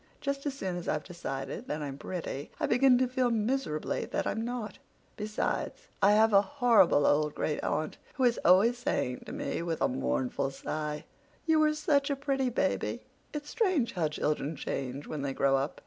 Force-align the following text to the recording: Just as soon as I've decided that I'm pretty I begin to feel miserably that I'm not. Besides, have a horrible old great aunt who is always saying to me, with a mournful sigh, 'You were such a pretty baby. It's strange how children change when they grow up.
Just 0.19 0.47
as 0.47 0.55
soon 0.55 0.77
as 0.77 0.87
I've 0.87 1.03
decided 1.03 1.67
that 1.67 1.83
I'm 1.83 1.95
pretty 1.99 2.49
I 2.59 2.65
begin 2.65 2.97
to 2.97 3.07
feel 3.07 3.29
miserably 3.29 4.05
that 4.05 4.25
I'm 4.25 4.43
not. 4.43 4.79
Besides, 5.15 5.89
have 6.01 6.33
a 6.33 6.41
horrible 6.41 7.05
old 7.05 7.35
great 7.35 7.59
aunt 7.63 7.99
who 8.15 8.23
is 8.23 8.39
always 8.43 8.79
saying 8.79 9.19
to 9.27 9.31
me, 9.31 9.61
with 9.61 9.79
a 9.79 9.87
mournful 9.87 10.49
sigh, 10.49 11.05
'You 11.45 11.59
were 11.59 11.75
such 11.75 12.09
a 12.09 12.15
pretty 12.15 12.49
baby. 12.49 13.03
It's 13.31 13.51
strange 13.51 13.93
how 13.93 14.07
children 14.07 14.55
change 14.55 15.05
when 15.05 15.21
they 15.21 15.33
grow 15.33 15.55
up. 15.55 15.79